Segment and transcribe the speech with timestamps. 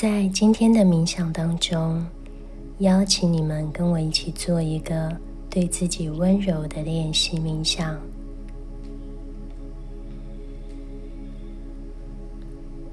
[0.00, 2.06] 在今天的冥想当中，
[2.78, 5.12] 邀请你们跟我一起做一个
[5.50, 7.98] 对自己温柔的练习冥想。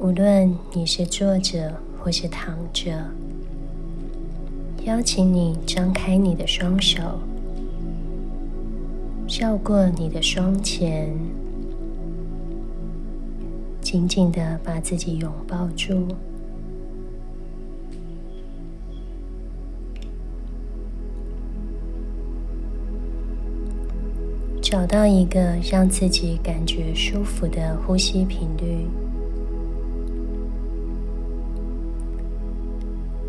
[0.00, 2.90] 无论你是坐着或是躺着，
[4.84, 7.00] 邀请你张开你的双手，
[9.38, 11.16] 绕过你的双前，
[13.80, 16.08] 紧紧的把自己拥抱住。
[24.70, 25.40] 找到一个
[25.72, 28.86] 让自己感觉舒服的呼吸频率，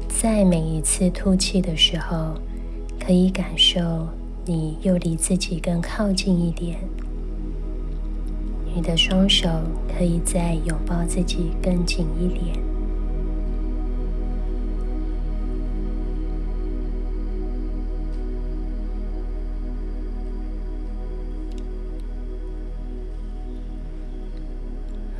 [0.10, 2.34] 在每一次吐气的时候，
[3.00, 4.06] 可以感受
[4.46, 6.78] 你又离自己更靠近一点，
[8.76, 9.48] 你的双手
[9.98, 12.60] 可以再拥抱自己更紧一点。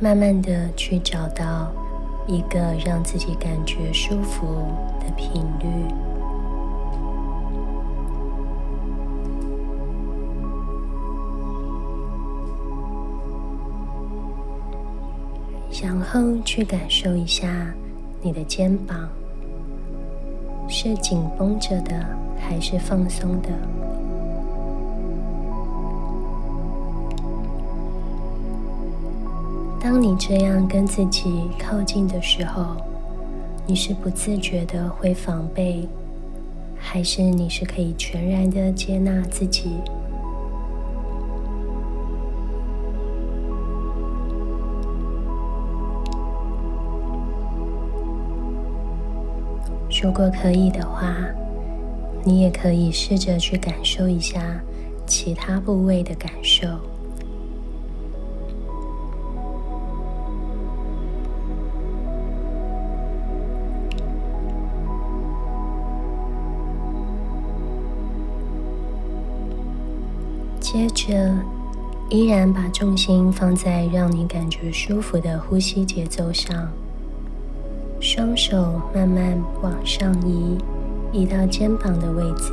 [0.02, 1.70] 慢慢的去找到
[2.26, 4.46] 一个让自己感觉舒服
[4.98, 5.68] 的频率，
[15.82, 17.46] 然后去感受一下
[18.22, 19.06] 你的肩膀
[20.66, 21.92] 是紧绷着的
[22.38, 23.50] 还是放松的。
[29.92, 32.76] 当你这样跟自己靠近的时候，
[33.66, 35.84] 你是不自觉的会防备，
[36.78, 39.72] 还是你是可以全然的接纳自己？
[50.00, 51.16] 如果可以的话，
[52.22, 54.40] 你也可以试着去感受一下
[55.04, 56.68] 其他部位的感受。
[71.02, 71.34] 这，
[72.10, 76.68] 依然把重心放在让你感觉舒服的呼吸节奏上，
[78.00, 80.58] 双手慢慢往上移，
[81.10, 82.52] 移到肩膀的位置，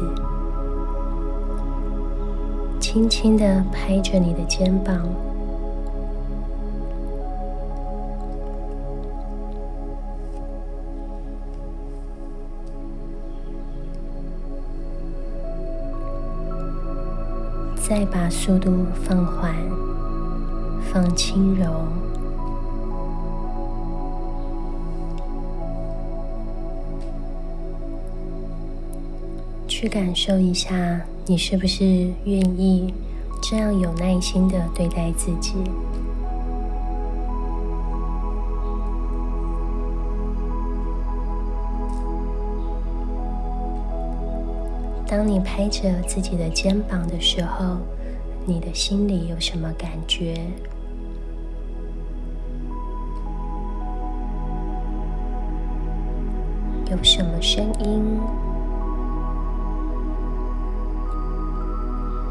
[2.79, 5.05] 轻轻的拍着你的肩膀。
[17.87, 19.55] 再把速度放缓，
[20.91, 21.87] 放轻柔，
[29.69, 31.85] 去感受一下，你是不是
[32.25, 32.93] 愿意
[33.41, 35.53] 这样有耐心的对待自己？
[45.09, 47.77] 当你拍着自己的肩膀的时候，
[48.45, 50.35] 你的心里有什么感觉？
[56.91, 58.19] 有什么声音？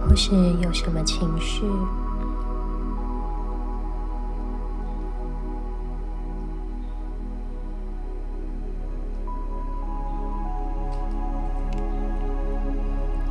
[0.07, 1.65] 或是有什么情绪？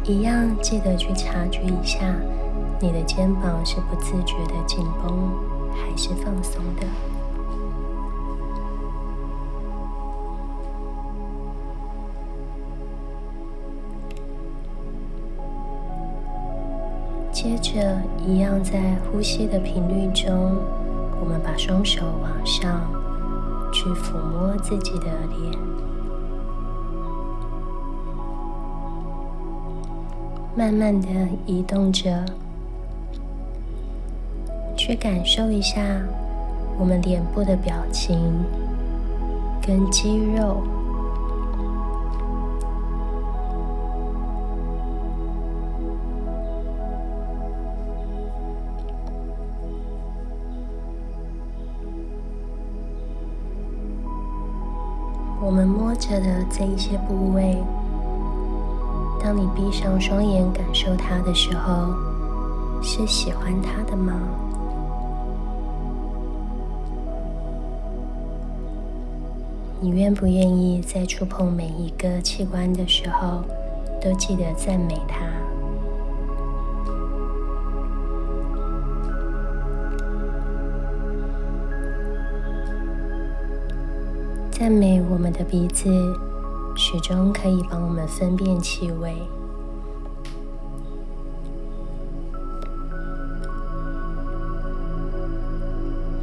[0.08, 1.98] 一样，记得去察觉一下，
[2.80, 5.32] 你的肩膀是不自觉的紧绷，
[5.74, 6.86] 还是放松的？
[17.32, 20.56] 接着，一样在呼吸的频率中，
[21.20, 22.80] 我们把双手往上，
[23.74, 25.95] 去抚摸自己的脸。
[30.58, 31.08] 慢慢的
[31.46, 32.24] 移动着，
[34.78, 35.82] 去感受一下
[36.80, 38.18] 我们脸部的表情
[39.62, 40.64] 跟肌肉。
[55.42, 57.58] 我们摸着的这一些部位。
[59.26, 61.92] 当你闭上双眼感受它的时候，
[62.84, 64.14] 是喜欢它的吗？
[69.82, 73.42] 你愿不愿意在触碰每一个器官的时候，
[74.00, 75.26] 都记得赞美它？
[84.52, 85.90] 赞美我们的鼻子，
[86.78, 89.16] 始终可以帮我们分辨气味。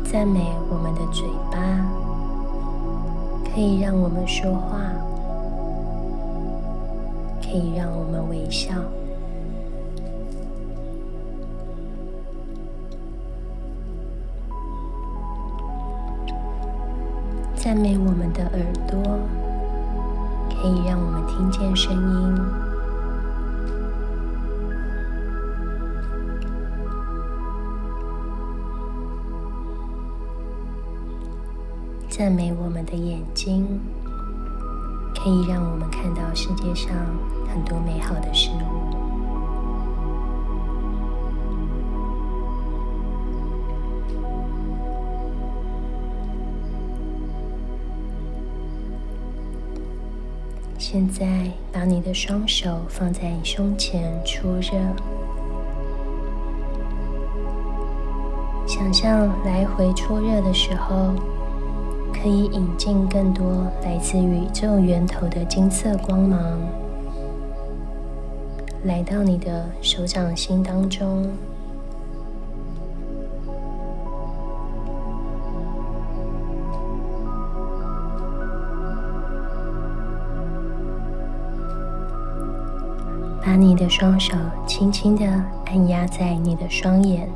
[0.05, 1.59] 赞美我们的嘴巴，
[3.53, 4.79] 可以让我们说话，
[7.43, 8.75] 可以让我们微笑。
[17.57, 19.19] 赞美我们的耳朵，
[20.62, 22.38] 可以让我们听见声音；
[32.09, 33.67] 赞美我们的眼睛，
[35.17, 36.94] 可以让我们看到世界上
[37.53, 38.81] 很多美好的事物。
[50.93, 54.73] 现在，把你的双手放在你胸前搓热，
[58.67, 61.15] 想象来回搓热的时候，
[62.12, 66.61] 可以引进更多来自宇宙源头的金色光芒，
[68.85, 71.27] 来到你的手掌心当中。
[83.53, 84.35] 把你的双手
[84.67, 85.27] 轻轻的
[85.67, 87.29] 按压在你的双眼，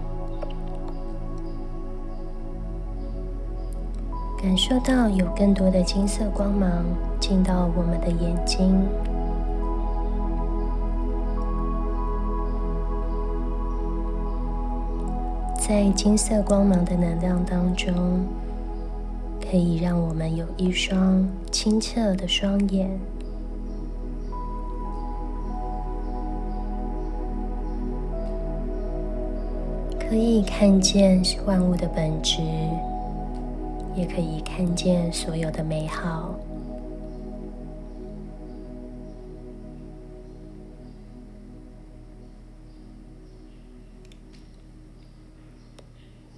[4.40, 6.70] 感受到有更多的金色光芒
[7.20, 8.80] 进到我们的眼睛，
[15.60, 17.92] 在金色光芒的能量当中，
[19.38, 22.98] 可以让我们有一双清澈的双眼。
[30.16, 32.40] 可以看见万物的本质，
[33.94, 36.34] 也可以看见所有的美好。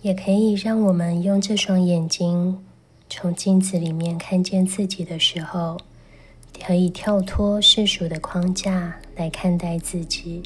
[0.02, 2.58] 也可以让我们用这双眼睛，
[3.08, 5.78] 从镜子里面看见自己的时候，
[6.66, 10.42] 可以跳脱世俗的框架来看待自己。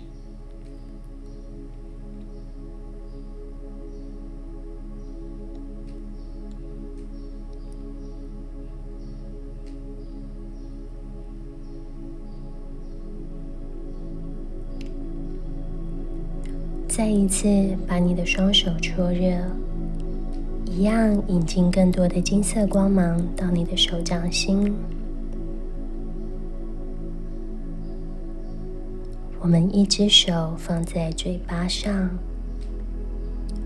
[17.03, 19.37] 再一次把你的双手搓热，
[20.65, 24.73] 一样引进更多的金色光芒到你的手掌心。
[29.41, 32.09] 我们一只手放在嘴巴上，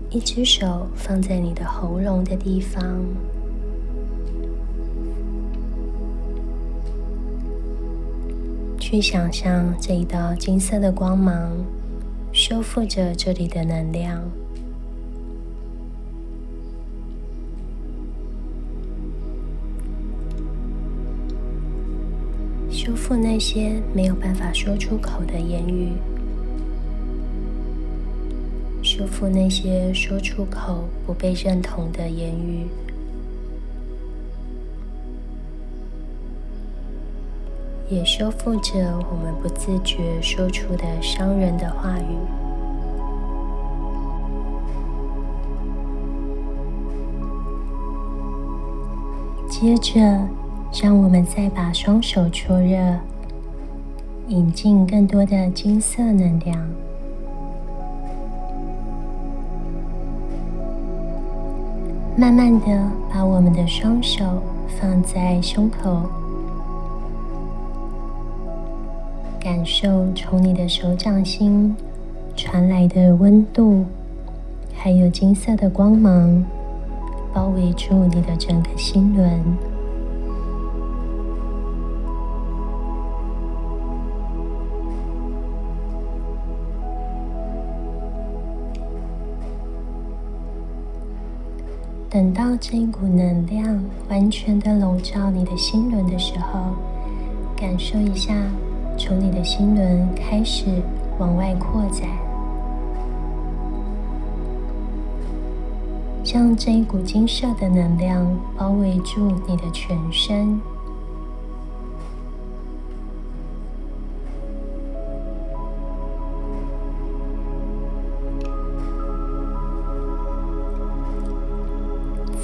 [0.09, 3.05] 一只手放在你的喉咙的地方，
[8.79, 11.51] 去想象这一道金色的光芒。
[12.37, 14.21] 修复着这里的能量，
[22.69, 25.89] 修复那些没有办法说出口的言语，
[28.83, 32.67] 修复那些说出口不被认同的言语，
[37.89, 38.73] 也修复着
[39.09, 42.17] 我们不自觉说出的伤人的话语。
[49.49, 49.99] 接着，
[50.83, 52.77] 让我们再把双手搓热，
[54.27, 56.69] 引进更多的金色能量。
[62.15, 64.23] 慢慢的把我们的双手
[64.79, 66.03] 放在胸口，
[69.47, 71.73] 感受从你的手掌心
[72.35, 73.85] 传来的温度，
[74.75, 76.43] 还有金色的光芒。
[77.33, 79.41] 包围住你的整个心轮，
[92.09, 96.73] 等到这一股能量完全的笼罩你的心轮的时候，
[97.55, 98.33] 感受一下，
[98.97, 100.65] 从你的心轮开始
[101.19, 102.09] 往外扩展，
[106.25, 108.27] 让这一股金色的能量
[108.57, 110.59] 包围住你的全身。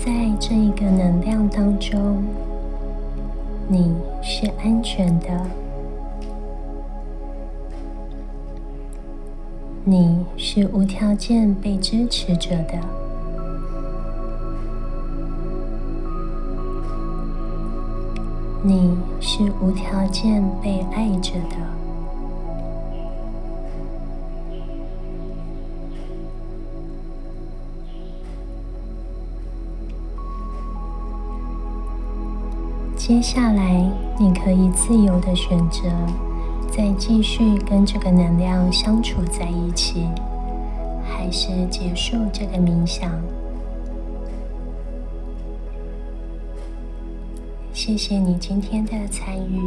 [0.05, 2.23] 在这一个能量当中，
[3.67, 5.45] 你是安全的，
[9.85, 12.79] 你是无条件被支持着的，
[18.63, 21.57] 你是无条件被爱着的。
[32.95, 35.81] 接下来，你可以自由的选择，
[36.75, 40.09] 再继续跟这个能量相处在一起，
[41.03, 43.11] 还是结束这个冥想。
[47.71, 49.61] 谢谢你今天的参与。